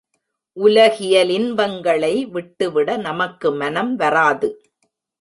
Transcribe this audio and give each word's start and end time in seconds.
உலகியலின்பங்களை 0.57 2.13
விட்டுவிட 2.31 2.97
நமக்கு 2.97 3.51
மனம் 3.51 3.95
வராது. 3.95 4.49